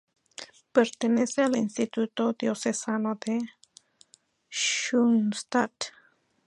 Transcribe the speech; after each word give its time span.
Pertenece 0.71 1.43
al 1.43 1.55
Instituto 1.55 2.33
Diocesano 2.33 3.19
de 3.23 3.39
Schoenstatt. 4.49 5.93